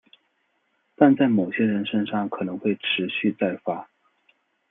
[0.95, 3.87] 但在某些人身上可能会持续再发。